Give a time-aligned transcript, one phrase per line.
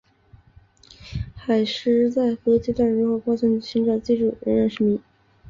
[1.35, 4.99] 海虱在浮游阶段如何扩散及寻找寄主仍然是迷。